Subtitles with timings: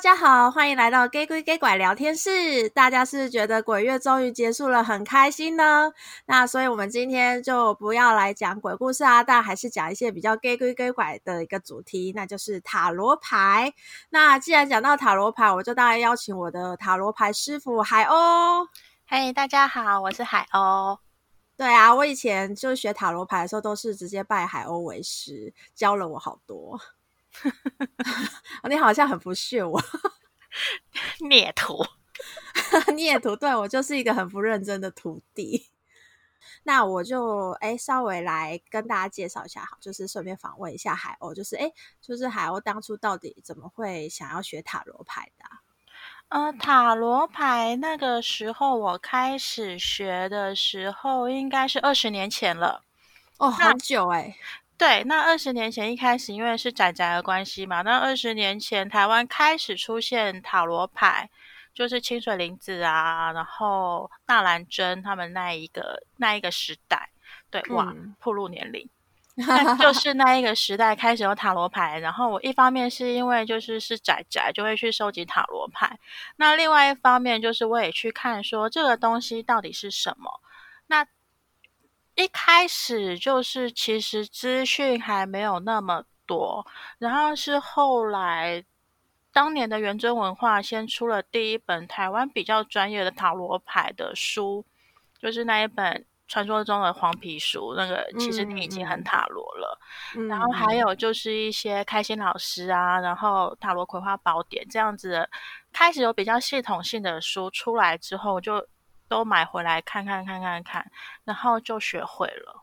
[0.00, 2.70] 大家好，欢迎来到假鬼假怪聊天室。
[2.70, 5.92] 大家是觉得鬼月终于结束了，很开心呢？
[6.24, 13.74] 那所以我们今天就不要来讲鬼故事啊，但还是讲一些比较假鬼假怪的一个主题，那就是塔罗牌。
[14.08, 18.66] 那既然讲到塔罗牌，我就当然邀请我的塔罗牌师傅海鸥。
[19.06, 20.98] 嘿，大家好，我是海鸥。
[21.58, 26.80] 对啊，我以前就学塔罗牌的时候，都是直接拜海鸥为师，教了我好多。
[28.68, 29.80] 你好像很不屑我，
[31.28, 31.84] 孽徒，
[32.94, 35.70] 孽徒，对，我就是一个很不认真的徒弟。
[36.64, 45.44] 那我就哎，稍微来跟大家介绍一下，好，就是顺便访问一下海鸥，就是哎，就是海鸥当初到底怎么会想要学塔罗牌的？
[46.28, 52.84] 呃，塔罗牌那个时候我开始学的时候，应该是二十年前了。
[53.38, 54.36] 哦，很久哎。
[54.80, 61.28] 对，那二十年前一开始，因为是宅宅的关系嘛，那二十年前台湾开始出现塔罗牌，
[61.74, 67.10] 就是清水玲子啊，然后纳兰真他们那一个那一个时代，
[67.50, 68.88] 对，哇，暴露年龄，
[69.34, 75.98] 那就是那一个时代开始有塔罗牌，然后我一方面是因为就是是宅宅，就会去收集塔罗牌，
[76.36, 80.40] 那另外一方面就是我也去看说这个东西到底是什么，
[80.86, 81.06] 那。
[82.16, 86.66] 一开始就是其实资讯还没有那么多，
[86.98, 88.62] 然后是后来
[89.32, 94.64] 当年的元尊文化先出了第一本台湾比较专业的塔罗牌的书，
[95.18, 99.80] 就是那一本传说中的黄皮书，那个其实你已经很塔罗了。
[100.16, 105.30] 嗯、然后还有就是一些开心老师啊，然后塔罗葵花宝典这样子的，
[105.72, 108.66] 开始有比较系统性的书出来之后就。
[109.10, 110.90] 都买回来看看看看看，
[111.24, 112.62] 然后就学会了。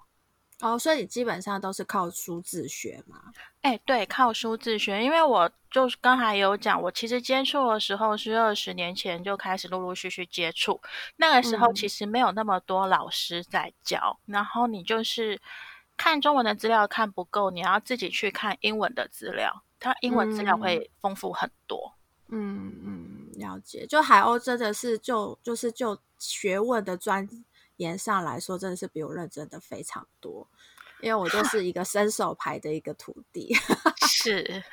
[0.61, 3.21] 哦，所以你基本上都是靠书自学嘛？
[3.61, 5.03] 哎，对，靠书自学。
[5.03, 10.81] 因为我就是刚才有讲，我其实接触的时候是二十年前就开始陆陆续续接触，
[11.17, 15.39] 那个时候其实没有那么多老师在教，嗯、然后你就是
[15.95, 21.93] 看中文的资料看不够，你要自己去看英文的资料，它英文资料会丰富很多。
[22.29, 23.06] 嗯嗯，
[23.37, 23.87] 了解。
[23.87, 25.97] 就海鸥真的是就就是就。
[26.19, 27.29] 学问的钻
[27.75, 30.47] 研上来说，真的是比我认真的非常多，
[31.01, 33.53] 因为我就是一个伸手牌的一个徒弟。
[34.07, 34.63] 是，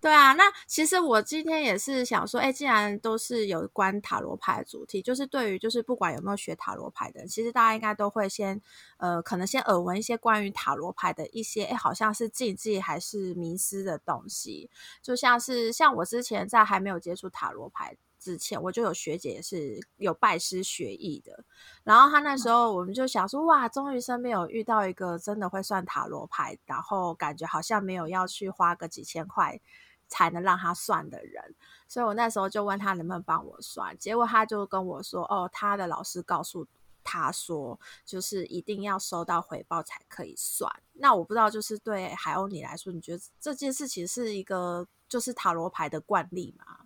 [0.00, 0.32] 对啊。
[0.34, 8.60] 那其实我今天也是想说，哎，既然都是有关塔罗牌的主题，就是对于就是不管有没有学塔罗牌的人，其实大家应该都会先
[8.98, 14.70] 呃，可能先耳闻一些关于塔罗牌的一些，哎，好像是禁忌还是迷思的东西，
[15.02, 17.96] 就像是像我之前在还没有接触塔罗牌。
[18.20, 21.42] 之前我就有学姐也是有拜师学艺的，
[21.82, 29.58] 然后她那时候我们就想说，哇，终于身边有遇到一个真的会算塔罗牌，然后感觉好像没有要去花个几千块
[30.06, 31.54] 才能让他算的人，
[31.88, 36.66] 所以我那时候就问他能不能帮我算，结果他就跟我说，哦，他的老师告诉
[37.02, 40.70] 他说，就是一定要收到回报才可以算。
[40.92, 46.79] 那我不知道，就是对海鸥你来说，你觉得这件事情是一个就是塔罗牌的惯例吗？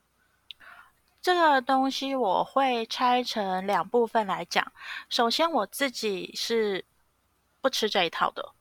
[1.24, 4.70] 这个东西我会拆成两部分来讲。
[5.08, 6.84] 首先，我自己是
[7.62, 8.52] 不吃这一套的，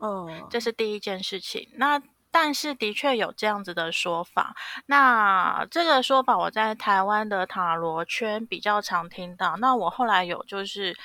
[0.00, 1.68] 嗯，这是第一件事情。
[1.74, 2.00] 那
[2.30, 4.54] 但是的确有这样子的说法。
[4.86, 9.56] 那这个说法我在台湾的塔罗圈比较常听到。
[9.56, 10.96] 那我后来有就是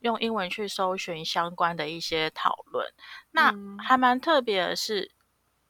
[0.00, 2.84] 用英文去搜寻相关的一些讨论。
[3.30, 5.12] 那还蛮特别的是。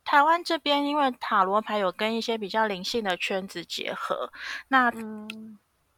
[0.04, 4.30] 台湾这边，因为塔罗牌有跟一些比较灵性的圈子结合，
[4.68, 4.92] 那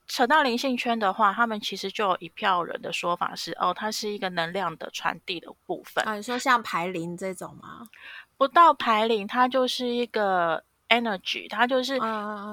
[0.06, 6.06] 扯到灵性圈的话，他们其实就有一票人的说法是，哦，它是一个能量的传递的部分。
[6.06, 7.89] 啊，你说像牌灵这种吗？
[8.37, 12.00] 不到牌灵，它就是一个 energy，它就是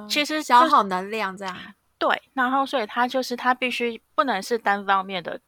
[0.09, 1.55] 其实消耗能量这样。
[1.99, 5.39] 对，然后所以它就是它必须不能是单方面的，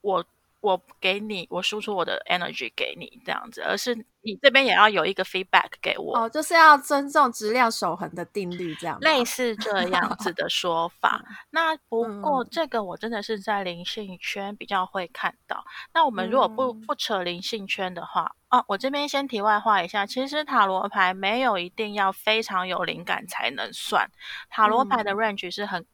[0.00, 0.24] 我。
[0.64, 6.16] 我给你，我输出我的 energy 给你这样子，而是你这边也要有一个 feedback 给我。
[6.16, 11.22] 哦，就是要尊重质量守恒的定律，这样类似这样子的说 法。
[11.50, 15.58] 那不过这个我真的是在灵性圈比较会看到。
[15.58, 24.10] 嗯、那我们如果不不扯灵性圈的话，哦、啊，我这边先题外话一下，其实塔罗牌没有一定要非常有灵感才能算，
[24.48, 25.84] 塔罗牌的 range 是很。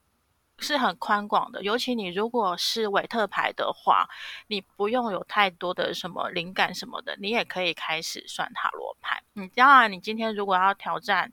[0.60, 4.08] 是很宽广的，尤其你如果是韦特牌的话，
[4.46, 9.22] 你不用有太多的什么灵感什么的，你也可以开始算塔罗牌。
[9.32, 11.32] 你当然，你今天如果要挑战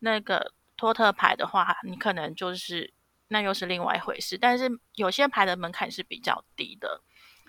[0.00, 2.92] 那个托特牌的话，你可能就是
[3.28, 4.36] 那又是另外一回事。
[4.36, 7.00] 但是有些牌的门槛是比较低的，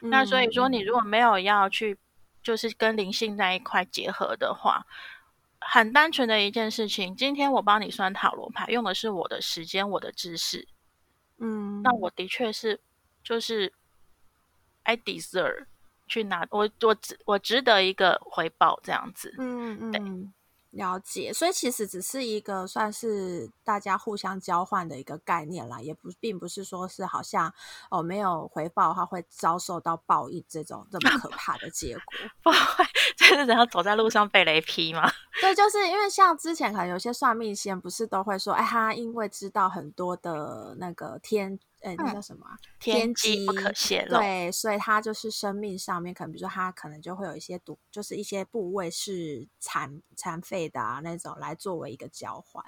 [0.02, 1.98] 嗯、那所以说你如果没有要去
[2.44, 4.86] 就是跟灵性在一块结合的话。
[5.68, 7.16] 很单纯的一件事情。
[7.16, 10.68] 今天我帮你算塔罗牌，用的是我的时间、我的知识。
[11.38, 12.80] 嗯，那我的确是，
[13.24, 13.72] 就是
[14.84, 15.66] I deserve
[16.08, 19.34] 去拿我我值我值得一个回报这样子。
[19.38, 19.92] 嗯嗯。
[19.92, 20.02] 对
[20.76, 27.54] 了解，所以其实只是一个算是大家互相交换的一个概念啦，也不并不是说是好像
[27.90, 32.04] 哦没有回报的话会遭受到报应这种这么可 怕的结果。
[32.44, 32.86] 不会，
[33.18, 35.10] 就是然后走在路上被雷劈吗？
[35.40, 41.58] 对，就是因为像之前可能有些算命先不是都会说，哎，他因为知道很多的那个天。
[41.86, 42.48] 哎，那叫什么？
[42.80, 44.18] 天机不可泄露。
[44.18, 52.66] 对，所以他就是生命上面，可能比如说他可能就会有一些毒，就是一些部位是残残废的啊那种，来作为一个交换。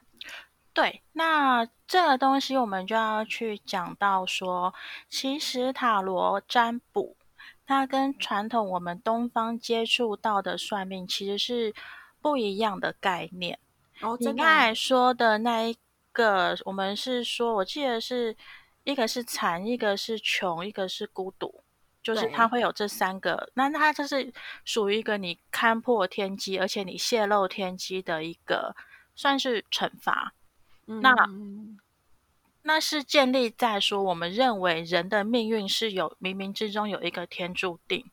[0.72, 4.72] 对，那这个东西我们就要去讲到说，
[5.10, 7.18] 其实塔罗占卜
[7.66, 11.74] 它跟传统我们东方接触到的算命其实是
[12.22, 13.58] 不一样的概念。
[14.02, 15.76] 哦，你刚才说的那一
[16.12, 18.38] 个，我们是说，我记得是。
[18.88, 21.62] 一个是残，一个是穷，一个是孤独，
[22.02, 23.52] 就是它会有这三个。
[23.54, 28.74] 那它就是属于一个你看破天机，而且你泄露天机的一个，
[29.14, 30.34] 算是惩罚。
[30.86, 31.14] 嗯、那
[32.62, 38.10] 那是建立在说，我们认为人的命运是有冥冥之中有一个天注定，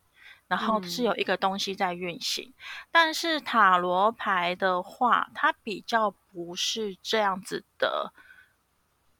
[0.48, 2.48] 然后是有一个东西在运行。
[2.48, 2.54] 嗯、
[2.90, 8.12] 但是塔罗牌的话，它比较不是这样子的。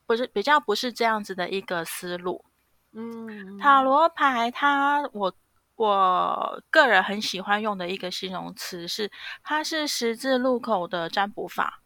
[0.06, 2.44] 不是比较不是这样子的一个思路，
[2.92, 5.34] 嗯，塔罗牌它我
[5.76, 9.10] 我个人很喜欢用的一个形容词是，
[9.42, 11.80] 它是十字路口的占卜法，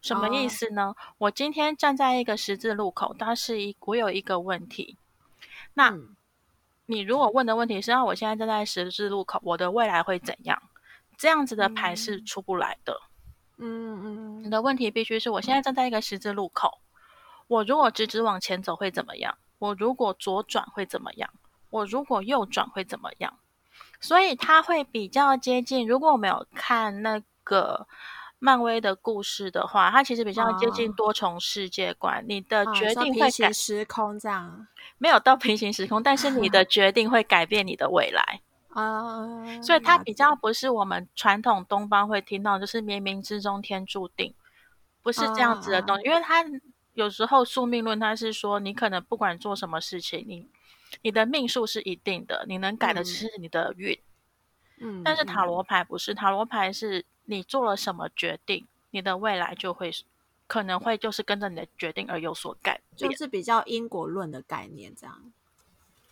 [0.00, 0.86] 什么意思呢？
[0.88, 4.96] 哦、我今天站在一个十字路口，它是一我有一个问题，
[5.74, 6.16] 那、嗯、
[6.86, 10.60] 你如果问的问题是，那我现在站在十字路口，我的未来会怎样？
[11.18, 12.98] 这样子的牌是出不来的，
[13.58, 16.78] 嗯嗯，你的问题必须是我现在站在一个十字路口。
[17.48, 19.36] 我如果直直往前走会怎么样？
[19.58, 21.28] 我如果左转会怎么样？
[21.70, 23.38] 我如果右转会怎么样？
[24.00, 25.86] 所以它会比较接近。
[25.86, 27.86] 如果我没有看那个
[28.38, 32.20] 漫威的故事的话，它其实比较接近多重世界观。
[32.20, 34.68] 哦、你的决定会改、哦、平行时空这样，
[34.98, 39.26] 没有到平行时空，但是你的 决定会改变你的未来啊。
[39.62, 44.32] 所以它比较不是我们传统东方会听到，就是冥冥之中天注定，
[45.02, 46.44] 不是这样子的东西，哦、因为它。
[46.98, 50.48] 有时候宿命论，它是说你可能不管做什么事情，你
[51.02, 53.96] 你的命数是一定的，你能改的只是你的运。
[54.80, 59.92] 嗯，但是塔罗牌不是，塔罗牌是你做了什么决定，你的未来就会
[60.48, 65.32] 可能会就是跟着你的决定而有所改变，就是比较因果论的概念这样。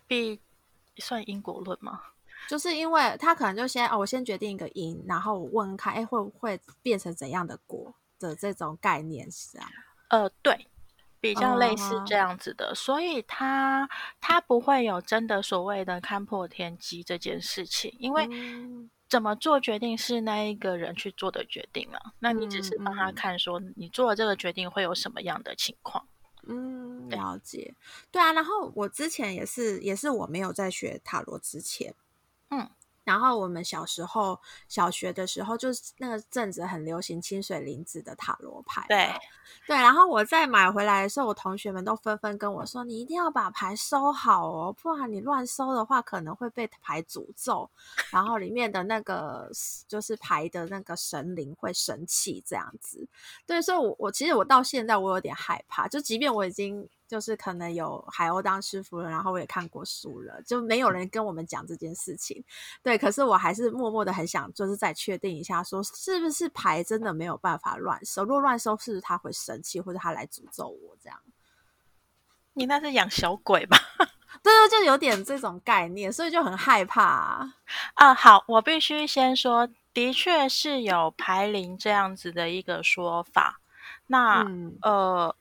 [0.07, 0.39] 比
[0.99, 2.01] 算因果论吗？
[2.49, 9.69] 就是因为他可能就先哦，我先决定一个因，然后我问看，哎，会不会变成怎样的果的这种概念是啊？
[10.11, 10.69] 呃，对。
[11.21, 12.75] 比较类似这样子的，uh -huh.
[12.75, 13.89] 所以他
[14.21, 18.29] 他不会有真的所谓的看破天机这件事情，因为
[19.09, 26.07] 怎么做决定是那一个人去做的决定啊，那你只是帮他看说你做了这个决定会有什么样的情况。
[26.49, 27.75] 嗯，了解。
[28.11, 31.95] 对啊，然后我之前也是也是我没有在学塔罗之前，
[32.51, 32.71] 嗯。
[33.07, 34.37] 然后我们小时候
[34.67, 38.85] 小学的时候，就是那个阵子很流行清水林子的塔罗牌。
[38.89, 39.09] 对
[39.65, 47.71] 对，然后我再买回来的时候，我同学们都纷纷跟我说：“你一定要把牌收好哦，不然你乱收的话，可能会被牌诅咒。
[48.11, 49.49] 然后里面的那个
[49.87, 53.07] 就是牌的那个神灵会生气，这样子。”
[53.47, 56.89] 对，所以我我其实我到现在我有点害怕，就即便我已经。
[57.07, 62.45] 就是可能有海鸥当师傅了，然后我也看过书了，就没有人跟我们讲这件事情。
[62.83, 68.25] 对，可是我还是默默的很想，就是再确定一下，说是不是牌真的没有办法乱收？
[68.25, 71.19] 如果乱收，是不是他会生气，或者他来诅咒我这样？
[72.55, 73.79] 你那是养小鬼吧？
[74.43, 77.55] 对对，就有点这种概念，所以就很害怕啊。
[77.95, 83.61] 啊，好，我必须先说，的确是有牌灵这样子的一个说法。
[84.09, 85.37] 那、嗯、呃。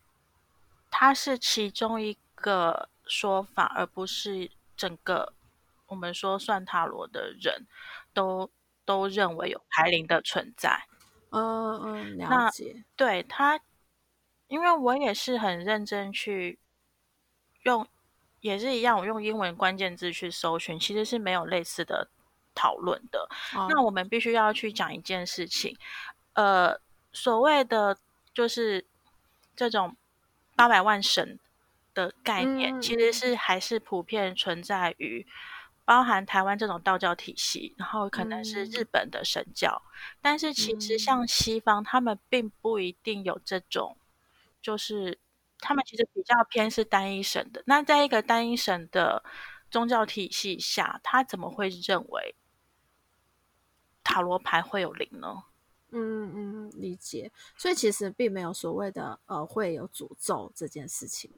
[0.92, 5.34] 它是其中一个说法，而不是整个
[5.88, 7.68] 我们说算塔罗的人
[8.14, 8.50] 都
[8.86, 10.88] 都认为有牌灵的存在。
[11.32, 12.86] 嗯嗯，了解。
[12.96, 13.60] 对他，
[14.48, 16.60] 因为我也是很认真去
[17.64, 17.86] 用，
[18.40, 22.08] 也是一样，我用英文关键字去搜寻，其实是没有类似的
[22.54, 23.28] 讨论的。
[23.54, 23.68] 哦。
[23.70, 25.78] 那我们必须要去讲一件事情，
[26.34, 26.80] 呃，
[27.12, 27.98] 所谓的
[28.34, 28.86] 就是
[29.56, 29.96] 这种。
[30.56, 31.40] 八百万神
[31.94, 35.26] 的概念，其实是还是普遍存在于
[35.84, 43.98] 包含台湾这种道教体系，然后可能是日本的神教，嗯、但是其实像西方，他们并不一定有这种，
[44.62, 45.20] 就是
[45.60, 47.62] 他们其实比较偏是单一神的。
[47.66, 49.24] 那在一个单一神的
[49.70, 52.36] 宗教体系下，他怎么会认为
[54.04, 55.44] 塔罗牌会有灵呢？
[55.98, 57.32] 嗯嗯，理解。
[57.56, 61.32] 所以其实并没有所谓的呃会有诅咒这件事情。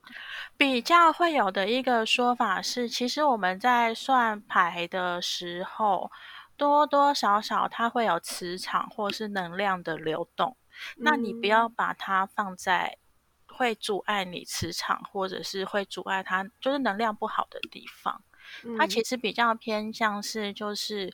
[0.57, 6.11] 比较会有的一个说法是，其实我们在算牌的时候，
[6.57, 10.57] 多多少少它会有磁场或是能量的流动。
[10.97, 12.97] 嗯、那你不要把它放在
[13.45, 18.23] 会阻碍你磁场，或者是会阻碍它就是能量不好的地方。
[18.63, 21.13] 嗯、它其实比较偏向是就是。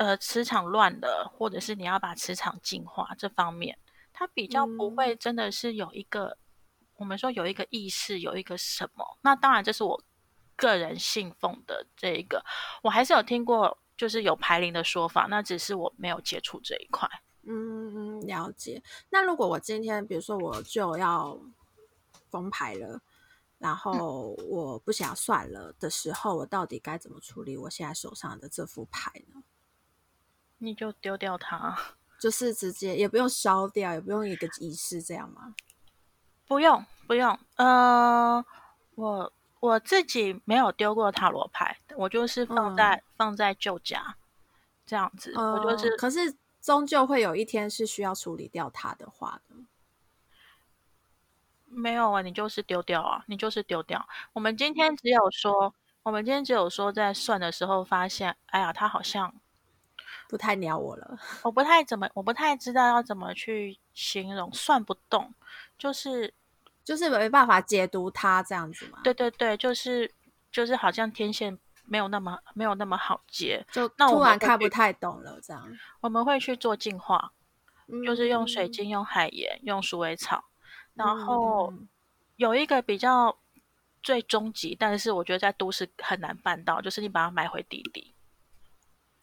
[0.00, 3.76] 呃，磁场乱了，或者是你要把磁场净化这方面，
[4.14, 9.18] 它比较不会真的是有一个，嗯、我们说有一个意识，有一个什么。
[9.20, 10.02] 那当然，这是我
[10.56, 12.42] 个人信奉的这一个，
[12.82, 17.06] 我还是有听过，就是有牌灵的说法，那只是我没有接触这一块。
[17.42, 18.82] 嗯嗯，了解。
[19.10, 21.38] 那如果我今天，比如说我就要
[22.30, 23.02] 封牌了，
[23.58, 29.42] 然后我不想算了的时候，我到底该怎么处理我现在手上的这副牌呢？
[30.60, 31.76] 你就丢掉它，
[32.20, 35.54] 就是直接也不用烧掉，也不用一个仪式这样吗？
[36.46, 37.38] 不用，不用。
[37.56, 38.44] 呃，
[38.94, 44.16] 我我自己没有丢过塔罗牌，我就是放在、嗯、放在旧家
[44.84, 45.32] 这样子。
[45.36, 49.56] 呃、我就是，可是终究会有一天是需要处理掉它的话的。
[51.66, 54.06] 没有啊，你就是丢掉啊，你就是丢掉。
[54.32, 59.32] 我们今天只有说，我们今天只有说在算的时候发现，哎呀，它好像。
[60.30, 65.34] 不太鸟我了， 我不太怎么，我不太知道要怎么去形容，算不动，
[65.76, 66.32] 就是
[66.84, 69.00] 就是没办法解读它这样子嘛。
[69.02, 70.08] 对对对，就是
[70.52, 75.68] 就是好像天线没有那么没有那么好接，就那突然看不太懂了这样。
[76.00, 77.32] 我们会去做净化，
[77.88, 80.44] 嗯、就是用水晶、用海盐、用鼠尾草，
[80.94, 81.74] 然后
[82.36, 83.36] 有一个比较
[84.00, 88.14] 最终极，但是我觉得在都市很难办到，就是你把它埋回地底。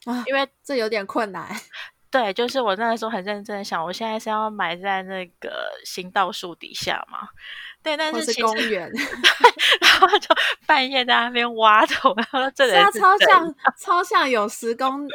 [0.08, 1.48] 啊，因为这有点困难。
[2.10, 7.28] 对，就是我那个时候很认真的想，我现在是要埋在那个行道树底下嘛？
[7.84, 8.90] 对，但是，是公园，
[9.82, 10.34] 然后就
[10.66, 15.06] 半夜在那边挖土，然后这里超像超像有时空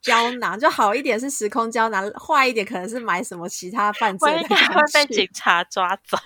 [0.00, 4.48] 胶囊，就好一点是时空胶囊，坏一点可能是埋什么其他犯罪的，
[4.94, 6.16] 被警察抓走。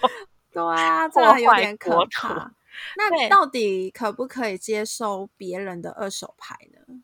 [0.52, 2.52] 对啊， 这个有点可怕。
[2.96, 7.02] 那到底可不可以接受别人的二手牌呢？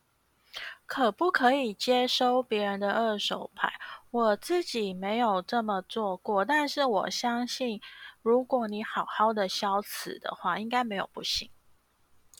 [0.89, 3.71] 可不可以接收别人的二手牌？
[4.09, 7.79] 我自己没有这么做过，但是我相信，
[8.23, 11.51] 如果你好好的消磁的话，应该没有不行。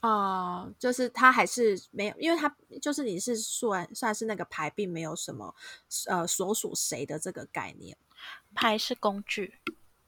[0.02, 5.54] 哦、呃，就是他还是没有，因为他就是你是算算是那个牌，并没有什么
[6.08, 7.96] 呃所属谁的这个概念。
[8.56, 9.60] 牌是工具，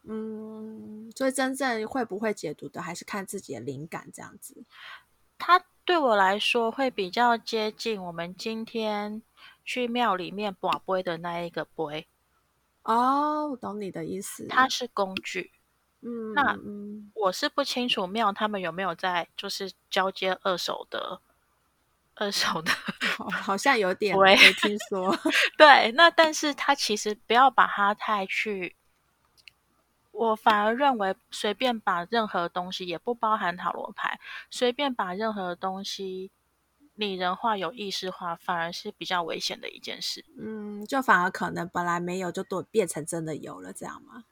[0.09, 4.65] 嗯，所以真正会不会解读的，还是看自己的灵感这样子。
[5.37, 5.63] 他。
[5.83, 9.21] 对我来说，会比较接近我们今天
[9.65, 12.07] 去庙里面拔杯的那一个杯。
[12.83, 14.47] 哦，我懂你的意思。
[14.47, 15.51] 它是工具。
[16.01, 16.57] 嗯，那
[17.13, 21.21] 我是不清楚庙他们有没有在就是交接二手的，
[22.15, 22.71] 二手的，
[23.19, 25.15] 哦、好像有点 没听说。
[25.57, 28.75] 对，那但是他其实不要把它太去。
[30.21, 34.19] 我反而认为，随便把任何东西，也不包含塔罗牌，
[34.51, 36.29] 随便把任何东西
[36.93, 40.23] 拟人化、有意识化，反而是比较危险的一件事。
[40.37, 44.25] 嗯，就反而可能本来没有，就都变成真的有了，这样吗？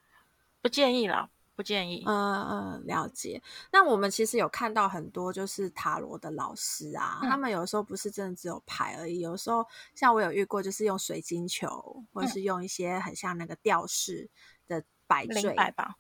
[0.62, 2.04] 不建议啦，不建议。
[2.06, 3.42] 嗯嗯，了解。
[3.72, 9.66] 那我们其实有看到很多就是塔罗的老师啊，嗯、他们有时候不是真的只有牌而已，有时候
[9.96, 14.30] 像我有遇过，就是用水晶球，或者是用一些很像那个吊饰
[15.18, 15.34] 的。
[15.34, 15.96] 摆坠吧，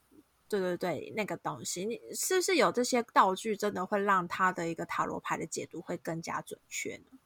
[0.47, 7.19] 对对对，那个东西，你是不是有这些道具，真的会让他的一个塔罗牌的解读会更加准确呢？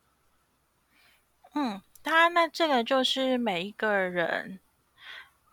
[1.53, 4.59] 嗯，当然，那这个就是每一个人，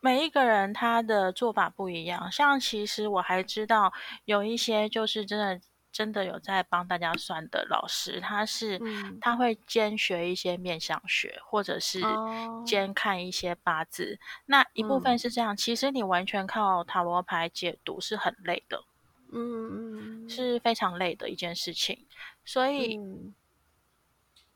[0.00, 2.30] 每一个人他的做法不一样。
[2.32, 3.92] 像其实我还知道
[4.24, 5.60] 有一些就是真的。
[5.92, 12.00] 真的有在帮大家算的老师，他是、嗯、他会兼学一些面相学，或者是
[12.64, 14.18] 兼看一些八字。
[14.20, 18.84] 哦、那一部分是这样，嗯、其实你完全靠塔罗牌解读是很累的，
[19.32, 22.06] 嗯，是非常累的一件事情。
[22.44, 23.34] 所以，嗯、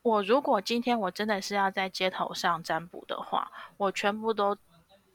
[0.02, 4.56] 我如果今天我真的是要在街头上占卜的话，我全部都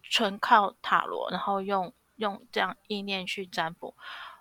[0.03, 3.95] 纯靠塔罗，然后用用这样意念去占卜。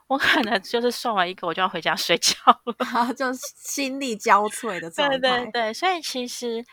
[0.08, 5.18] 我可能就是送完一个，我就要回家睡觉了， 就心力交瘁的状态。
[5.18, 6.64] 对对对，所以其实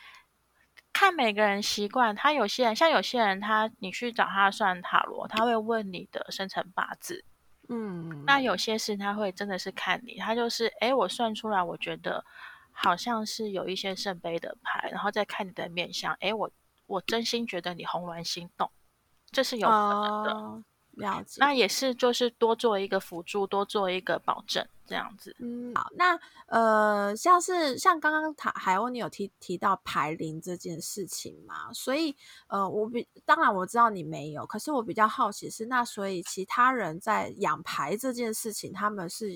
[0.93, 7.25] 看每个人习惯，他有些人像有些人他，他你去找他算塔罗，他会问你的生辰八字，
[7.67, 12.23] 嗯，那有些事他会真的是看你，他就是哎，我算出来，我觉得
[12.71, 16.49] 好像是有一些圣杯的牌，然后再看你的面相，哎，我
[16.87, 18.71] 我真心觉得你红鸾心动，
[19.29, 20.31] 这是有可能的。
[20.31, 20.63] 哦
[20.95, 25.35] 了解，那也是，就是多做一个辅助，多做一个保证，这样子。
[25.39, 31.71] 嗯，好，那呃，像是像刚刚塔海鸥，你有提提到牌灵这件事情嘛？
[31.73, 32.15] 所以
[32.47, 39.29] 呃，我比当然我知道你没有，可是我比较好奇是，那所以其他人在养牌这件事情，他们是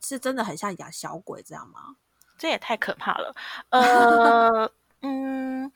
[0.00, 1.96] 是真的很像养小鬼这样吗？
[2.36, 3.34] 这也太可怕了。
[3.70, 4.70] 呃，
[5.02, 5.70] 嗯，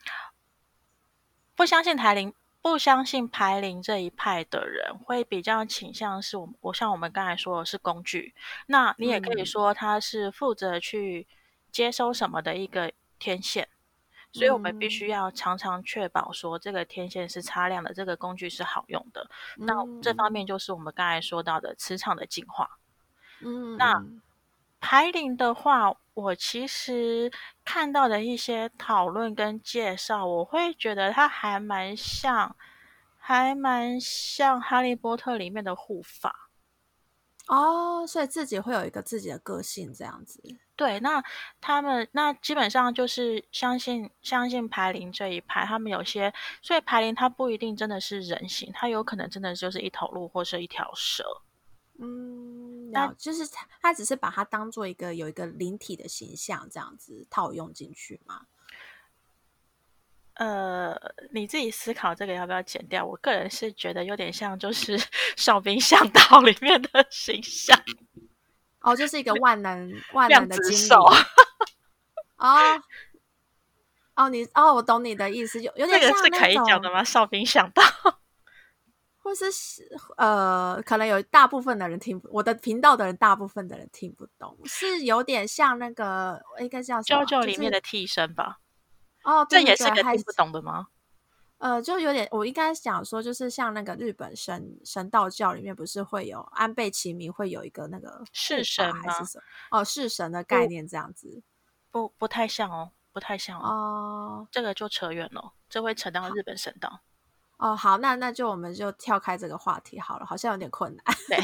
[1.55, 2.33] 不相信牌灵。
[2.61, 8.33] 不相信牌灵这一派的人，会比较倾向是我我像我们刚才说的是工具，
[8.67, 11.27] 那你也可以说他是负责去
[11.71, 19.29] 接收什么的一个天线，嗯、所以我们必须要常常确保说这个天线是擦亮的，这个工具是好用的。
[19.57, 22.69] 嗯、那这方面就是我们刚才说到的磁场的进化。
[23.41, 24.03] 嗯，那。
[24.81, 27.31] 牌灵的话，我其实
[27.63, 32.55] 看到的一些讨论跟介绍，我会觉得它还蛮像，
[33.17, 36.49] 还蛮像《哈利波特》里面的护法
[37.47, 40.41] 哦，所以自己会有一个自己的个性这样子。
[40.75, 41.23] 对，那
[41.59, 51.23] 他们那基本上就是相信相信牌灵这一派，他们有些，所以牌灵它不一定真的是人形，它有可能真的就是一头鹿或是一条蛇。
[52.01, 58.45] 嗯，那就是他，他只是把它当做一个有一个灵体的形象这样子套用进去吗？
[60.35, 60.97] 呃，
[61.31, 63.05] 你自己思考这个要不要剪掉？
[63.05, 64.97] 我个人是觉得有点像就是
[65.35, 67.77] 哨兵向导里面的形象。
[68.79, 71.03] 哦，就是一个万能 万能的金手。
[72.37, 72.81] 哦
[74.15, 77.03] 哦，你哦，我懂你的意思，有有点像这个是可以讲的吗？
[77.03, 77.83] 哨兵向导。
[79.29, 79.45] 或是
[80.17, 88.57] 呃，可能有大部分的人听不，我的频道的人大部分的人听不懂，是有点像那个应该叫什么？JoJo 里面的替身吧？
[89.23, 90.87] 哦，这也是个听不懂的吗？
[91.59, 99.79] 呃，就有点，我应该想说，就是像那个日本神神道教里面，不是会有安倍晴明会有一个那个式神还是什么？
[99.79, 101.43] 哦，式神的概念这样子，
[101.91, 107.01] 不不，不太像哦，不太像哦，哦这个就扯远了，这会扯到日本神道。
[107.59, 111.03] 哦，好，那那就我们就跳开这个话题好了，好像有点困难。
[111.27, 111.37] 对，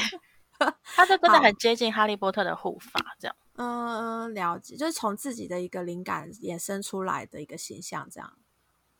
[0.83, 3.35] 他这真的很接近哈利波特的护法这样。
[3.57, 8.33] 嗯，了解，就是从自己的一个灵感衍生出来的一个形象这样。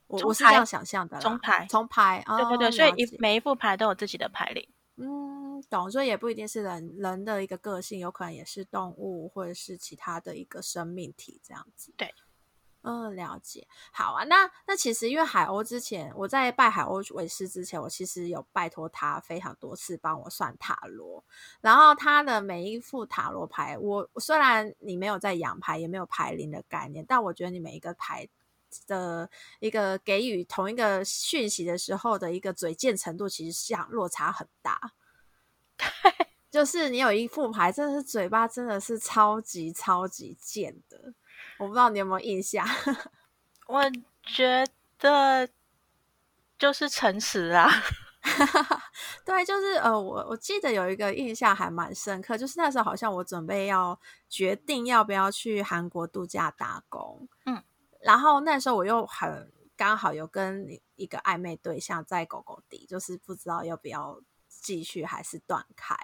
[0.07, 1.21] 我我是这样想象的啦。
[1.21, 4.67] 从牌，从牌，对对对，哦、所以一每一副牌都有自己的牌灵。
[4.97, 11.93] 嗯，懂，所以也不一定是人人的一个个性，有可能也是动物或者是其他的一个生命体这样子。
[11.95, 12.13] 对。
[12.85, 13.67] 嗯，了解。
[13.91, 21.25] 好啊，那那其实因为海鸥之前我在拜海鸥为师之前，我其实有拜托他非常多次帮我算塔罗。
[21.61, 28.29] 然后他的每一副塔罗牌，我虽然你没有在养牌，也没有牌灵的概念，但我觉得你每一个牌
[28.85, 29.27] 的
[29.59, 34.79] 一个给予同一个讯息的时候的一个嘴贱程度，其实像落差很大。
[36.51, 41.13] 就是你有一副牌，真的是嘴巴真的是超级超级贱的。
[41.57, 42.65] 我不知道你有没有印象？
[43.67, 43.83] 我
[44.23, 44.65] 觉
[44.99, 45.47] 得
[46.57, 47.69] 就是诚实啊，
[49.25, 57.63] 对，就是呃，我我记得有一个印象还蛮深刻，就是那时候好像我准备要决定要不要去韩国度假打工，嗯，
[58.01, 64.19] 然后那时候我又很刚好有跟一个暧昧对象在狗狗地，就是不知道要不要。
[64.65, 65.95] 继续还是断开？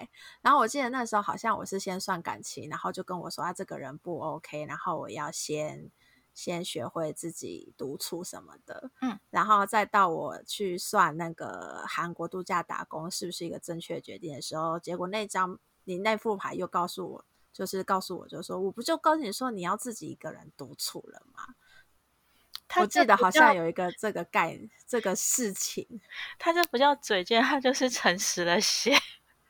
[0.44, 5.90] 然后我记得那时候好像我是先算感情，然后就跟我说啊，这个人不 OK，然后我要先
[6.36, 21.56] 先学会自己独处什么的，嗯，然后再到我去算那个韩国度假打工是不是一个正确决定的时候，结果那张你那副牌又告诉我，就是告诉我就说，我不就告诉你说你要自己一个人独处了吗？
[22.78, 24.58] 我记得好像有一个这个概
[24.88, 25.86] 这个事情，
[26.40, 28.98] 他这不叫嘴贱，他就是诚实了些。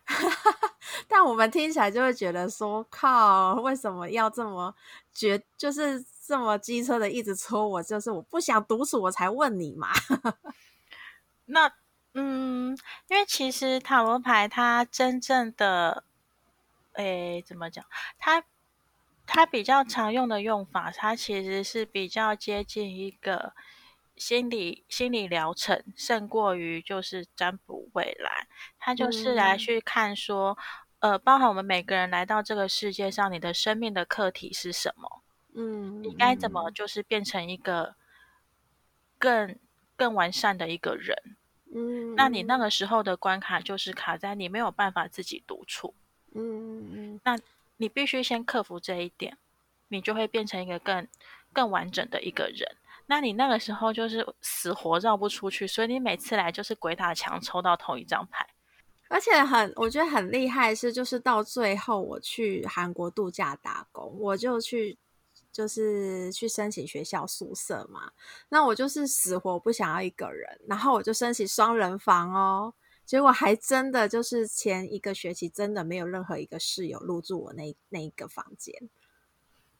[1.08, 4.74] 但我们听起来就会觉得说，靠，为什么要这么
[5.14, 7.84] 绝，就是这么机车的一直戳我？
[7.84, 9.90] 就是我不想独处，我才问你嘛。
[11.46, 11.72] 那
[12.14, 16.04] 嗯，因为其实塔罗牌它真正的，
[16.94, 17.86] 诶，怎么讲？
[18.18, 18.44] 它。
[19.34, 23.54] 它比较常用的用法，它其实是比较接近一个
[24.18, 28.46] 心理心理疗程，胜过于就是占卜未来。
[28.78, 30.58] 它就是来去看说，
[31.00, 35.24] 呃，包含我们每个人来到这个世界上，你的生命的课题是什么？
[35.56, 37.96] 嗯，你该怎么就是变成一个
[39.18, 39.58] 更
[39.96, 41.16] 更完善的一个人？
[41.74, 45.94] 嗯，那你那个时候的关卡就是卡在你没有办法自己独处。
[46.36, 47.38] 嗯嗯，那
[47.82, 49.36] 你必须先克服这一点，
[49.88, 51.08] 你就会变成一个更
[51.52, 52.78] 更完整的一个人。
[53.08, 58.48] 那你那个时候就是死活绕不出去，所以你每次来就是鬼打墙抽到同一张牌。
[59.10, 65.00] 而且很，我觉得很厉害是，就是到最后我去韩国度假打工，我就去
[65.52, 68.12] 就是去申请学校宿舍嘛。
[68.50, 72.76] 那我就是死活不想要一个人，然后我就申请双人房哦。
[73.12, 78.74] 结果还真的就是前一个学期真的没有任何一个室友入住我那那一个房间。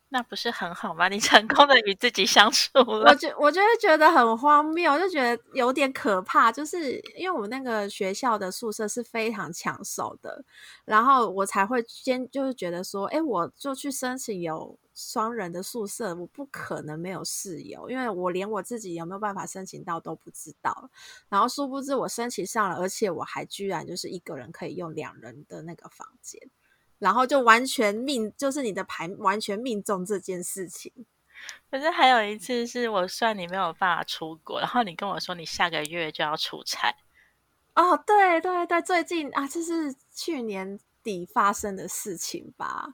[0.10, 1.08] 那不是很好吗？
[1.08, 3.10] 你成功的与自己相处了。
[3.10, 6.52] 我觉我就会觉得很荒谬，就觉得有点可怕。
[6.52, 10.44] 就是因为我们那个学校的宿舍是非常抢手的，
[10.84, 20.90] 然后我才会先就是觉得说，哎，我就去申请有双人的宿舍，我不可能没有室友，因为我连我自己有没有办法申请到都不知道。
[21.30, 26.50] 然后殊不知我申请上了，而且我还居然就是一个人可以用两人的那个房间。
[27.00, 30.92] 然后就完全命，就是你的牌完全命中这件事情。
[31.72, 36.96] 可是还有一次是我算你没有办法出国，然后你跟我说你下个月就要出差。
[37.74, 42.94] 哦，对对对，最近啊，这是去年底发生的事情吧？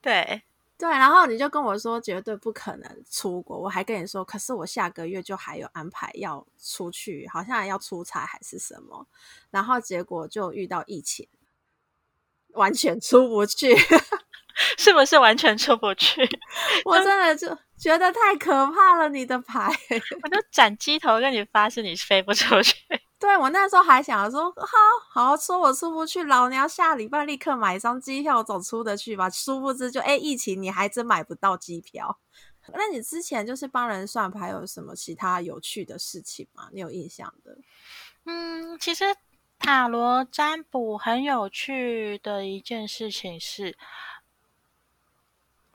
[0.00, 0.44] 对
[0.82, 9.06] 对，然后你就跟我说绝对不可能出国，我还跟你说，可是我下个月就还有安排要出去，好像要出差还是什么，
[9.52, 11.28] 然后结果就遇到疫情。
[12.54, 13.74] 完全出不去，
[14.76, 16.20] 是不是完全出不去？
[16.84, 17.46] 我真的就
[17.78, 19.08] 觉得太可怕了。
[19.08, 19.70] 你的牌，
[20.24, 22.74] 我就斩鸡头跟你发誓，你飞不出去。
[23.22, 24.66] 对，我那时候还想说，好
[25.08, 29.30] 好好说我出不去，老娘下礼拜立刻买一张机票，总出得去吧。
[29.30, 32.18] 殊不知就，就哎，疫情你还真买不到机票。
[32.74, 36.68] 那你之前就是帮人算牌，有什么其他有趣的事情吗？
[36.72, 37.56] 你有印象的？
[38.24, 39.04] 嗯，其实。
[39.64, 43.78] 塔罗占卜很有趣的一件事情是，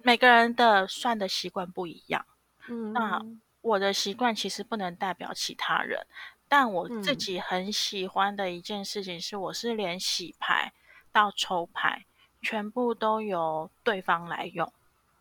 [0.03, 2.25] 每个人的算的习惯不一样。
[2.67, 3.25] 嗯，那
[3.61, 6.05] 我的习惯其实不能代表其他人，
[6.47, 10.73] 但我自己很喜欢的一件事情是，我是连洗牌
[11.11, 12.05] 到抽牌，
[12.41, 14.71] 全部都由对方来用，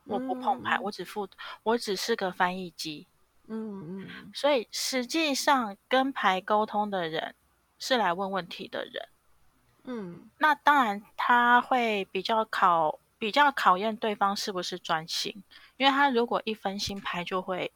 [0.05, 1.29] 我不碰牌，我只负，
[1.62, 3.07] 我只是个翻译机。
[3.49, 7.35] 嗯嗯，所以实际上跟牌沟通的人。
[7.79, 9.09] 是来问问题的人，
[9.85, 15.45] 嗯，那当然他会比较考比较考验对方是不是专心，
[15.77, 17.71] 因为他如果一分心牌就会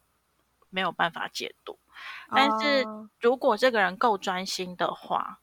[0.71, 1.77] 没有办法解读。
[2.29, 2.85] 但是
[3.19, 5.39] 如果这个人够专心的话，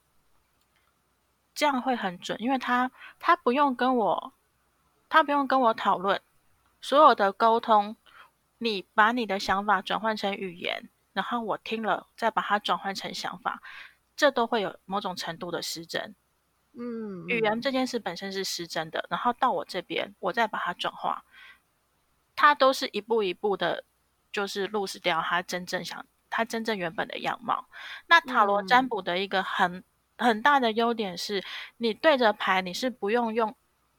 [1.53, 4.33] 这样会很准，因为他他不用跟我
[5.09, 6.21] 他不用跟我讨论
[6.81, 7.95] 所有的沟通，
[8.57, 13.61] 你把你的想法转换成语言，然后我听了再把它转换成想法。
[14.15, 16.13] 这都会有某种程度的失真，
[16.73, 21.23] 嗯，语言这件事本身是失真的，然后到我这边，我再把它转化，
[22.35, 23.85] 它都是一步一步的，
[24.29, 26.05] 就是落实掉他真正想，
[26.39, 27.67] 它真正原本的样貌。
[28.07, 29.83] 那塔罗占卜的一个很、嗯、
[30.17, 31.43] 很大的优点是，
[31.75, 33.53] 你对着牌，你是不用用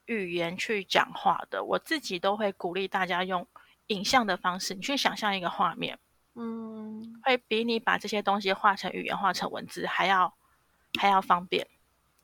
[0.06, 1.62] 语言去讲话的。
[1.62, 3.46] 我自己都会鼓励大家用
[3.88, 5.98] 影像的方式，你去想象一个画面。
[6.34, 10.32] 嗯，会比你把这些东西画成语言、画成文字还要
[10.98, 11.66] 还要方便。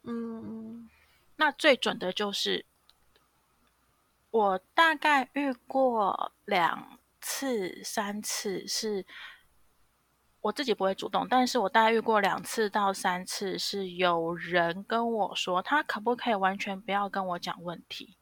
[0.05, 0.89] 嗯，
[1.37, 2.65] 那最准的就是
[4.31, 9.05] 我大概遇过两次、三次，是
[10.47, 18.17] 我自己不会主动，但是我大概遇过两次到三次，是有人跟我说，他可不可以完全不要跟我讲问题？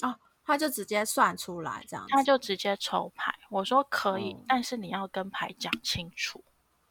[0.00, 0.16] 哦。
[0.46, 3.34] 他就直接算出来这样，他就直接抽牌。
[3.48, 6.44] 我说可以，嗯，但是你要跟牌讲清楚，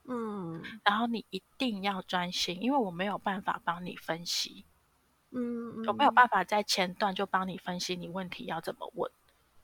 [0.06, 4.66] 嗯，然后你一定要专心，因为我没有办法帮你分析，
[5.30, 9.12] 嗯，我没有办法在前段就帮你分析你问题要怎么问，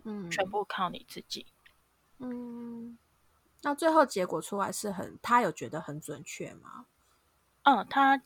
[0.03, 1.47] 嗯，全部靠你自己，
[2.19, 2.95] 嗯，
[3.61, 6.85] 那最后结果出来是很，他有觉得很准确吗？
[7.63, 8.21] 嗯，他。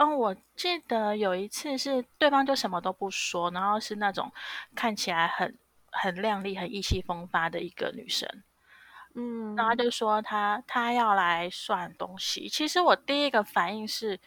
[0.00, 4.32] 嗯，我记得有一次是对方就什么都不说，然后是那种
[4.72, 5.58] 看起来很
[5.90, 8.28] 很靓丽、很意气风发的一个女生，
[9.16, 12.48] 嗯，然后他就说他他要来算东西。
[12.48, 14.20] 其实我第一个反应是，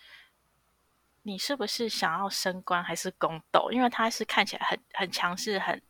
[1.21, 3.71] 你是不是想要升官还是宫斗？
[3.71, 5.81] 因为她是看起来很很强势、很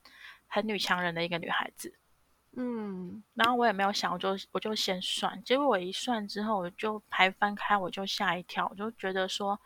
[0.45, 1.91] 很女强人的一个女孩子。
[2.57, 9.59] 嗯，然后我也没有想，我就我就先算，结果我一算之后，我就牌翻开，我就吓一跳，我就觉得说，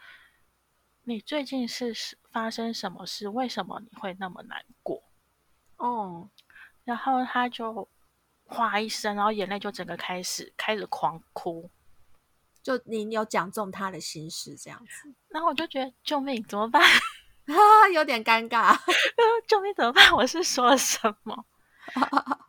[1.04, 1.94] 你最近是
[2.32, 3.28] 发生什么事？
[3.28, 5.02] 为什么你会那么难过？”
[5.78, 6.30] 哦，
[6.84, 7.90] 然后他就
[8.46, 11.70] 哗一声，然后眼泪就整个开始开始狂哭。
[12.62, 16.82] 就你有讲中他的心事这样子，然后我就觉得救命，怎么办？
[17.48, 18.78] 啊，有点尴尬。
[19.48, 20.12] 救命，怎么办？
[20.14, 21.46] 我是说了什么？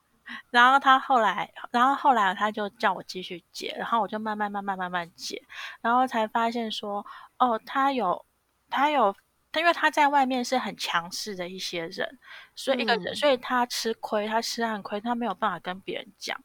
[0.51, 5.43] 然后他后来，然后后来他就叫我继续解，然后我就慢慢慢慢慢慢解，
[5.81, 7.05] 然后才发现说，
[7.39, 8.25] 哦，他有，
[8.69, 9.15] 他有，
[9.53, 12.19] 他因为他在外面是很强势的一些人，
[12.55, 16.39] 所以一个人，嗯、所以他吃亏，他吃暗亏，他没有办法跟别人讲。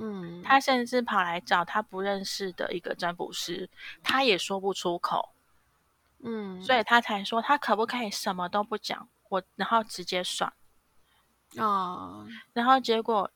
[0.00, 3.68] 嗯，他甚至跑来找他不认识的一个占卜师，
[4.02, 5.34] 他也说不出口。
[6.22, 10.52] 嗯，所以他才说他可不可以什么都不讲，我然后直接算。
[11.56, 13.30] 哦，然后结果，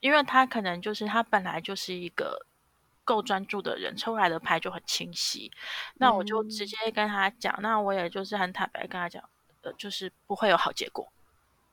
[0.00, 2.46] 因为他可能就是他本来就是一个
[3.04, 5.50] 够专注的人，抽来的牌就很清晰。
[5.94, 9.22] 那我就直接跟他讲，嗯、那我也就是很坦白跟他讲，
[9.62, 11.12] 呃，就是不会有好结果。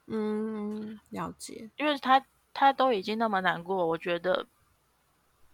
[0.08, 4.46] 嗯，了解，因为他他都已经那么难过，我觉得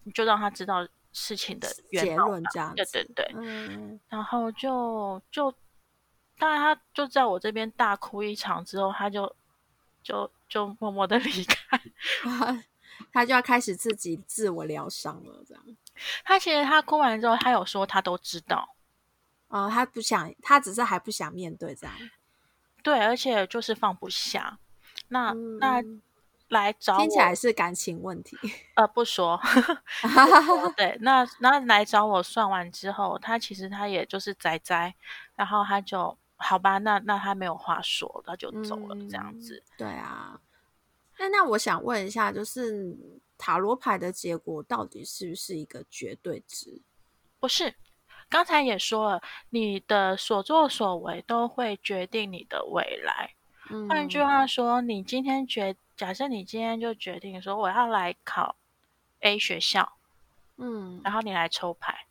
[0.04, 0.88] 你就让他知道。
[1.17, 5.49] 事情的结论这样子，对对对，嗯，然后就就，
[6.38, 9.34] 当然他就在我这边大哭一场之后，他就
[10.05, 11.81] 就就默默的离开，
[13.11, 15.63] 他就要开始自己自我疗伤了，这样。
[16.23, 18.75] 他其实他哭完之后，他有说他都知道，
[19.47, 21.95] 哦，他不想，他只是还不想面对这样，
[22.83, 24.59] 对，而且就是放不下，
[25.07, 25.81] 那、嗯、那。
[26.49, 28.37] 来找我，听起来是感情问题。
[28.75, 29.35] 呃，不说。
[30.03, 30.07] 不
[30.45, 34.93] 说对，那那来找我算完之后，他其实他也就是宅宅，
[35.35, 39.61] 然后他就好吧，那那他没有话说，他就走了，这样子。
[39.65, 40.39] 嗯、对啊。
[41.17, 42.97] 那那我想问一下，就是
[43.37, 46.81] 塔罗牌的结果到底是不是一个绝对值？
[47.39, 47.73] 不是，
[48.29, 53.33] 刚才也说了，你的所作所为都会决定你的未来。
[53.69, 55.75] 嗯、换句话说，你今天决。
[55.97, 58.57] 假设你今天就决定说我要来考
[59.21, 59.93] A 学校，
[60.57, 62.05] 嗯，然后你来抽牌，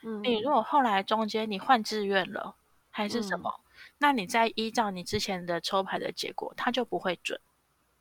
[0.00, 2.56] 嗯，你如果后来中间你换志愿了
[2.90, 3.65] 还是什么，嗯，
[3.98, 7.40] 那你再依照你之前的抽牌的结果，它就不会准，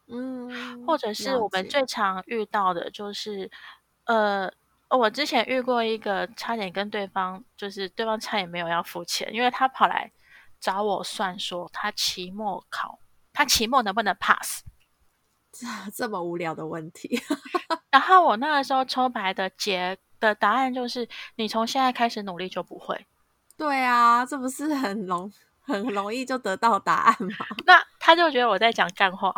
[0.07, 3.49] 嗯，或者是我们最常遇到的就是，
[4.05, 4.51] 呃，
[4.89, 10.11] 我之前遇过一个差点跟对方，就是对方差点没有要付钱，因为他跑来
[10.59, 12.99] 找我算说他期末考，
[13.33, 14.63] 他期末能不能 pass。
[15.95, 17.17] 这么无聊的问题，
[17.89, 23.07] 然后我那个时候抽牌的结的答案就是，你从现在开始努力就不会。
[23.55, 25.31] 对啊，这不是很容
[25.65, 27.45] 很容易就得到答案吗？
[27.65, 29.33] 那他就觉得我在讲干话，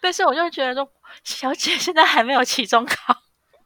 [0.00, 0.90] 但是我就觉得说，
[1.24, 3.16] 小姐现在还没有期中考，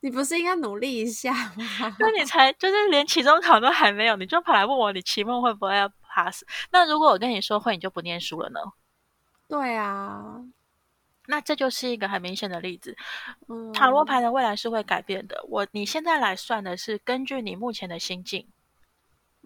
[0.00, 1.96] 你不是应该努力一下吗？
[1.98, 6.44] 那你才就是连期中考都还没有，你就跑来问我你期末会不会要 pass？
[6.70, 8.60] 那如果我跟你说会，你就不念书了呢？
[9.48, 10.44] 对啊。
[11.26, 12.96] 那这就是一个很明显的例子，
[13.72, 15.44] 塔罗牌的未来是会改变的。
[15.48, 18.48] 我你现在来算的是根据你目前的心境，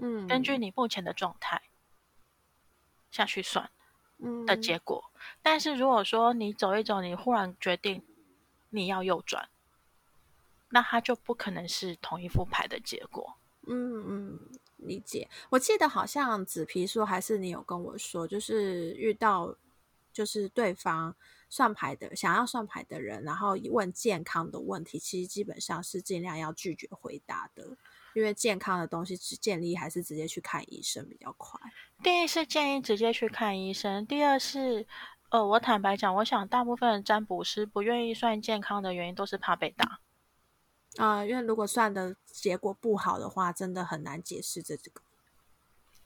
[0.00, 1.60] 嗯，根据你目前的状态
[3.14, 3.70] 下去算，
[4.46, 5.04] 的结果。
[5.14, 8.02] 嗯，但是如果说你走一走，你忽然决定
[8.70, 9.48] 你要右转，
[10.70, 13.36] 那它就不可能是同一副牌的结果。
[13.66, 14.40] 嗯嗯，
[14.78, 15.28] 理解。
[15.50, 19.56] 我记得好像紫皮书还是你有跟我说，就是遇到
[20.12, 21.14] 就是对方。
[21.50, 27.76] 算牌的想要算牌的人，然后问健康的问题，其实基本上是尽量要拒绝回答的，
[28.14, 31.60] 因为健康的东西只建议还是直接去看医生比较快。
[32.02, 34.86] 第一是建议直接去看医生，第二是，
[35.30, 40.00] 呃，我坦白讲，我想大部分的占卜师不愿意算健康的原因都是怕被打。
[40.96, 45.02] 啊、呃，因为如果算的结果不好的话，真的很难解释这这个。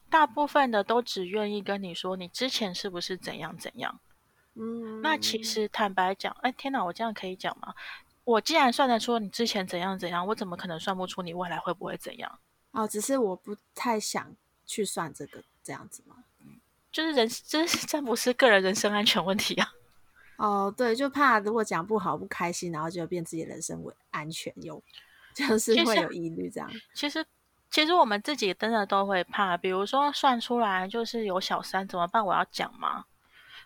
[0.08, 4.00] 大部分的都只愿意跟你说你之前是不是怎样怎样。
[4.54, 7.74] 嗯，那其实坦白讲，哎，天哪，我这样可以讲吗？
[8.28, 12.38] 我既然算得出你之前怎样怎样，我怎么可能算不出你未来会不会怎样？
[12.72, 14.36] 哦，只是我不太想
[14.66, 16.16] 去算这个这样子吗？
[16.40, 16.60] 嗯，
[16.92, 19.72] 就是人， 这是占卜师个人人身安全问题啊。
[20.36, 24.82] 哦，对，就怕如果讲不好不开心，然后就变自己人身为安全有
[25.34, 26.70] 就是会有疑虑这样。
[26.92, 27.24] 其实，
[27.70, 32.22] 其实，我们自己真的都会怕，比如说算出来就是有小三怎么办？
[32.24, 33.06] 我要讲吗？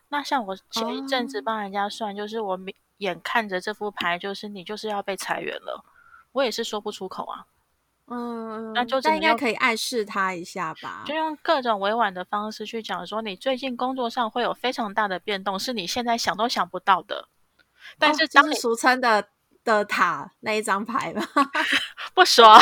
[0.09, 2.18] 那像我前一阵子帮人家算，oh.
[2.18, 2.57] 就是我
[3.02, 5.84] 眼看着这副牌，就是你就是要被裁员了，
[6.32, 7.44] 我也是说不出口啊。
[8.08, 17.28] 嗯，那就应该可以暗示他一下吧，就用各种委婉的方式去讲说，你最近工作上会有非常大的变动，是你现在想都想不到的。
[17.98, 19.28] 但是当、哦、就是俗称的
[19.64, 21.22] 的塔那一张牌吧，
[22.14, 22.58] 不说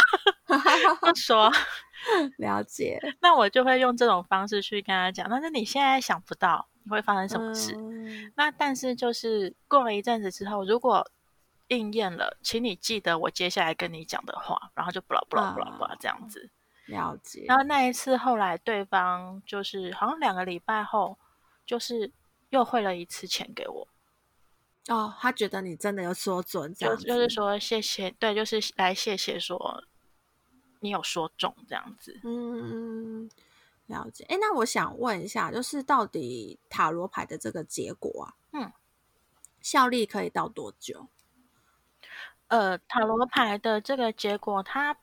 [1.01, 1.51] 不说。
[2.39, 2.99] 了解。
[3.21, 5.29] 那我就会用这种方式去跟他讲。
[5.29, 7.75] 但是你现在想不到你会发生什么事。
[7.77, 11.09] 嗯、那但是就是过了一阵子之后，如果
[11.69, 16.51] 应验了，请你记得我接下来跟你讲的话，然后就不啦不啦不啦不啦这样子。
[16.87, 17.45] 了解。
[17.47, 21.17] 然后那一次后来对方就是好像两个礼拜后，
[21.65, 22.11] 就是
[22.49, 23.89] 又汇了一次钱给我。
[24.89, 29.85] 哦，他觉得你真的有说准，这样就就是说谢谢，对，就是来谢谢说
[30.81, 32.19] 你有说中这样子。
[32.25, 33.31] 嗯，
[33.91, 34.25] 了解。
[34.31, 38.73] 哎，那我想问一下，就是到底塔罗牌的这个结果啊，嗯，
[39.61, 41.09] 效力可以到多久？
[42.49, 44.97] 呃，塔罗牌的这个结果，它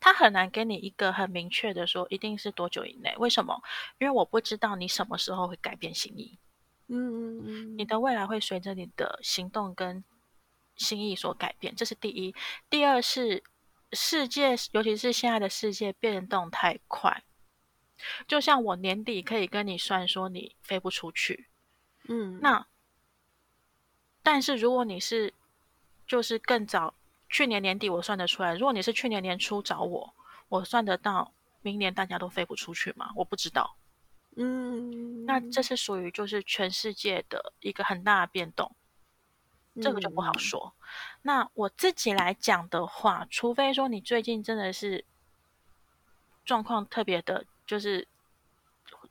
[0.00, 3.14] 它很难给你一个很明确的说，一定是多久以内？
[3.18, 3.62] 为什么？
[3.98, 6.38] 因为我不知道你什么时候会改变心意。
[6.88, 10.04] 嗯嗯嗯，你的未来会随着你的行动跟
[10.76, 12.34] 心意所改变，这是第一。
[12.68, 13.42] 第二是
[13.92, 17.22] 世界，尤其是现在的世界变动太快。
[18.26, 21.48] 就像我年底可以跟你算说你飞不出去，
[22.08, 22.66] 嗯，那
[24.22, 25.32] 但是如果你是
[26.06, 26.94] 就是更早，
[27.28, 28.54] 去年年底我算得出来。
[28.54, 30.14] 如果你是去年年初找我，
[30.48, 33.10] 我算得到明年大家都飞不出去吗？
[33.16, 33.76] 我不知道。
[34.36, 38.74] 嗯，那这是属于就是全世界的一个很大的变动，
[39.80, 40.74] 这个就不好说。
[40.76, 40.82] 嗯、
[41.22, 45.04] 那我自己来讲的话，除非说你最近真的是
[46.44, 48.06] 状况特别的，就是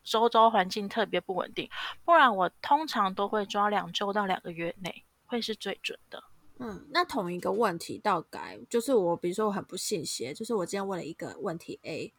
[0.03, 1.69] 周遭环境特别不稳定，
[2.05, 6.23] 不然我通常都会抓两周到两个月内会是最准的。
[6.59, 12.13] 嗯，那同一个问题倒改，就是我比如说我很不信邪，就是我今天问了一个问题 A。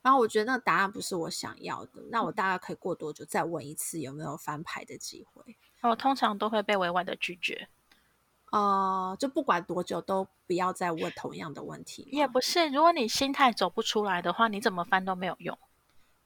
[0.00, 5.56] 然后我觉得那个答案不是我想要的，那我大概可以过多久再问一次，有没有翻牌的机会？
[5.82, 7.68] 我通常都会被委婉的拒绝。
[8.52, 12.08] 呃，就不管多久都不要再问同样的问题。
[12.12, 15.58] 也不是，如果你心态走不出来的话，你怎么翻都没有用。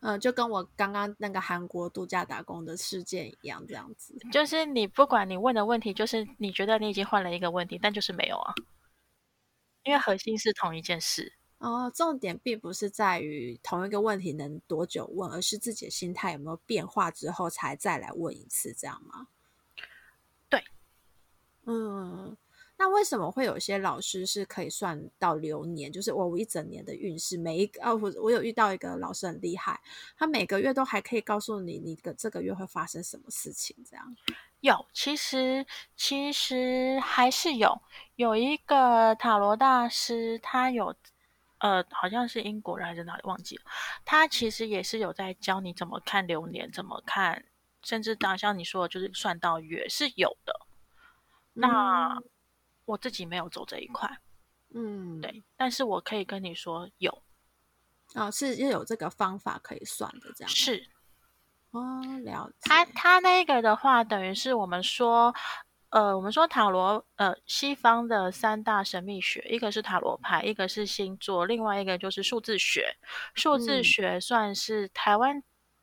[0.03, 4.15] 嗯、呃，就跟我刚刚那个韩国度假打工的事件一样，这样子。
[4.33, 8.53] 就是你不管你问的问题，就是你觉得你已经换了一个问题，但就是没有啊，
[9.85, 11.33] 因为核心是同一件事。
[11.59, 19.29] 哦，重点并不是在于同一个问题能多久问，而是自己的心态有没有变化之后才再来问一次，这样吗？
[20.49, 20.65] 对，
[21.65, 22.37] 嗯，
[22.77, 29.81] 那为什么会有些老师是可以算到流年，就是我一整年的运势，每一个哦，我我有遇到一个老师很厉害，
[30.17, 34.17] 他每个月都还可以告诉你你的这个月会发生什么事情，这样。
[34.61, 37.83] 有，其实其实还是有，
[38.15, 40.95] 有一个塔罗大师，他有。
[41.59, 43.63] 呃，好像是英国人还是哪里忘记了。
[44.05, 47.45] 他其实也是有在教你怎么看流年，怎么看，
[47.85, 50.53] 甚至当像你说的，就是算到月是有的。
[51.55, 52.23] 嗯、那
[52.85, 54.19] 我自己没有走这一块，
[54.75, 55.43] 嗯，对。
[55.57, 57.23] 但是我可以跟你说有，
[58.15, 60.89] 啊、哦，是又有这个方法可以算的，这样是。
[61.71, 62.57] 哦，了解。
[62.63, 65.35] 他他那个的话，等于是我们说。
[65.93, 72.97] 呃，我们说塔罗，呃，西方的三大神秘学，一个是塔罗牌，一个是星座，另外一个就是数字学。
[73.35, 75.43] 数字学算是台湾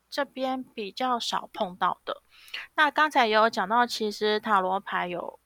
[0.09, 2.23] 这边比较少碰到的。
[2.23, 5.39] 嗯、那刚才也有讲到，其实塔罗牌有，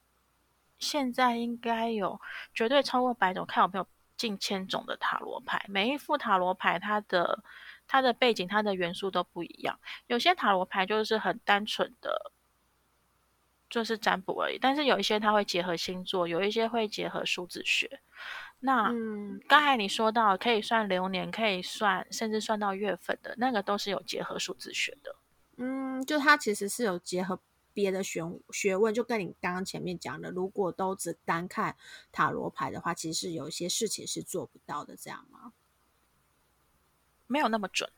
[0.84, 2.20] 现在应该有
[2.54, 5.64] 绝对超过百种，看有没有近千种的塔罗牌。
[5.68, 7.42] 每一副塔罗牌，它的
[7.88, 9.80] 它的背景、它的元素都不一样。
[10.06, 12.30] 有些塔罗牌就是很单纯的。
[13.70, 18.00] 就是占卜而已，但是有一些它会结合星座，有一些会结合数字学。
[18.60, 25.16] 那、嗯、刚才你说到可以算流年，可以算甚至算到月份的那个，都是有结合数字学的。
[25.56, 27.40] 嗯，就它其实是有结合
[27.74, 31.76] 别的学学问，就跟你刚刚前面讲的，如果都只单看
[32.10, 35.52] 塔罗牌的话，其实是有一些事情是做不到的，这样吗？
[37.26, 37.90] 没有那么准。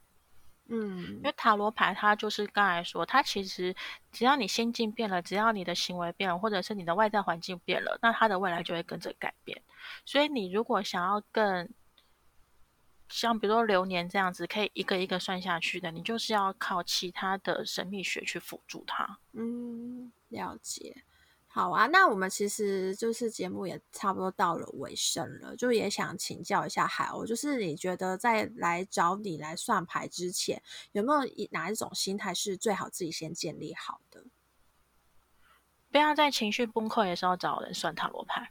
[0.68, 3.72] 嗯，因为塔罗牌它就是刚才说，它其实
[4.10, 9.62] 只要你心境变了，只要你的行为变了，或者是你的外在环境变了，那它的未来就会跟着改变。
[10.04, 11.68] 所以你如果想要更
[13.08, 19.18] 像比如说流年这样子，可以一个一个算下去的，你就是要靠其他的神秘学去辅助它。
[19.32, 21.04] 嗯，了解。
[21.46, 31.20] 好啊，那我们其实就是节目也差不多到了尾声了，就也想请教一下海鸥，就是你觉得在来找你来算牌之前，有没有
[31.52, 34.24] 哪一种心态是最好自己先建立好的？
[35.90, 38.50] 不要在情绪崩溃的时候找人算塔罗牌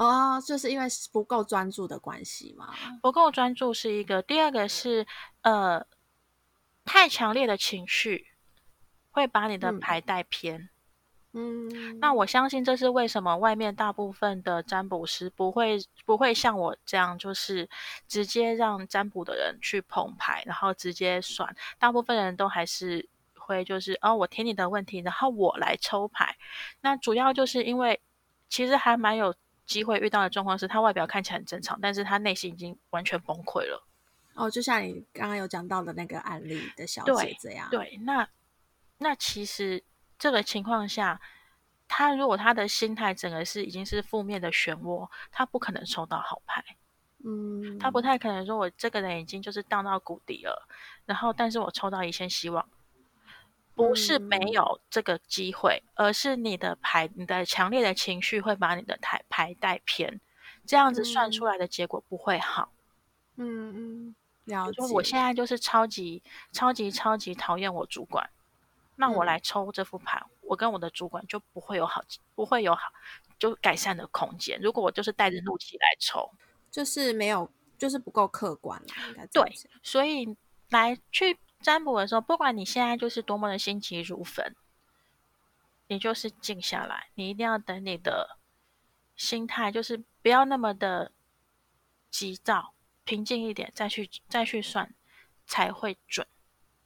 [0.00, 2.74] 哦，就是因为不够专注的关系嘛？
[3.02, 5.06] 不够专注是一个，第二个是
[5.42, 5.86] 呃，
[6.86, 8.28] 太强烈的情绪
[9.10, 10.70] 会把你的牌带偏。
[11.32, 15.76] 嗯嗯，那我相信这是为什么外面大部分的占卜师不会
[16.06, 17.68] 不会像我这样，就是
[18.08, 21.54] 直接让占卜的人去捧牌，然后直接算。
[21.78, 26.36] 大部分人都还是会就是哦，我听你的问题，然后我来抽牌。
[26.80, 28.00] 那主要就是因为
[28.48, 29.34] 其实还蛮有
[29.70, 33.86] 机会遇到的状况是，他外表看起来很正常，但是他内心已经完全崩溃了。
[34.34, 37.68] 哦，就像你刚刚有讲到的那个案例的小姐这样。
[37.70, 38.28] 对，对，那
[38.98, 39.82] 那其实。
[40.22, 41.18] 这个情况下，
[41.88, 46.62] 他如果他的心态整个是已经是负面的漩涡，他不可能抽到好牌。
[47.24, 50.68] 嗯，他不太可能说，我这个人已经就是荡到谷底了，
[51.06, 52.68] 然后但是我抽到一线希望，
[53.88, 60.20] 不是没有这个机会，嗯、而是你的牌，你的强烈的情绪会把你的台牌带偏，
[60.66, 62.72] 这样子算出来的结果不会好。
[63.36, 64.14] 嗯嗯，
[64.44, 64.82] 了解。
[64.92, 66.22] 我现在就是超级
[66.52, 68.28] 超级超级讨厌我主管。
[68.96, 72.02] 那我来抽这副牌，嗯，我跟我的主管就不会有好，
[72.34, 72.82] 不会有好，
[73.38, 74.60] 就改善的空间。
[74.60, 76.30] 如果我就是带着怒气来抽，
[76.70, 79.42] 就是没有，就是不够客观了，应该对。
[79.82, 80.36] 所以
[80.68, 84.54] 来去占卜的时候，不管你现在就是多么的心急如焚，
[85.88, 88.38] 你就是静下来，你一定要等你的
[89.16, 91.12] 心态，就是不要那么的
[92.10, 94.94] 急躁，平静一点，再去再去算
[95.46, 96.26] 才会准。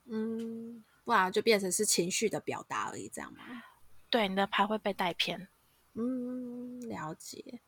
[0.05, 0.85] 嗯。
[1.05, 3.45] 不然就变成是情绪的表达而已，这样吗？
[4.09, 5.49] 对，你的牌会被带偏。
[5.93, 7.61] 嗯，了解。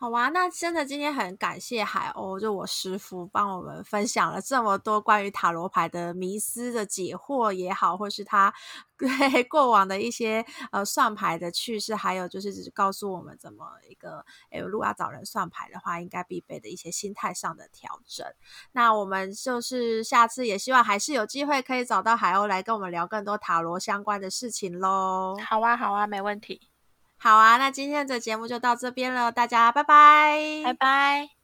[0.00, 8.54] 好哇，那真的今天很感谢海鸥，就我师傅帮我们分享了这么多关于塔罗牌的迷思的解惑也好，或是他
[8.96, 18.24] 对过往的一些呃算牌的趣事，还有就是只告诉我们怎么一个，诶，如果要找人算牌的话，应该必备的一些心态上的调整。
[18.70, 25.36] 那我们就是下次也希望还是有机会可以找到海鸥来跟我们聊更多塔罗相关的事情喽。
[25.44, 26.77] 好啊，好啊，没问题。
[27.18, 31.37] 好啊，那今天的节目就到这边了，大家拜拜，拜拜。